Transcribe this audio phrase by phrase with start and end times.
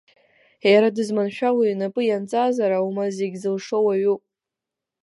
[0.71, 4.21] Иара дызманшәалоу инапы ианҵазар, аума зегьы зылшо уаҩуп.